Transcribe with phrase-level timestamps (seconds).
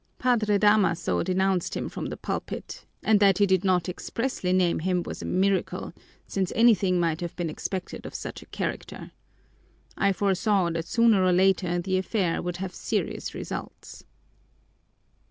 [0.17, 5.03] Padre Damaso denounced him from the pulpit, and that he did not expressly name him
[5.03, 5.93] was a miracle,
[6.25, 9.11] since anything might have been expected of such a character.
[9.95, 14.03] I foresaw that sooner or later the affair would have serious results."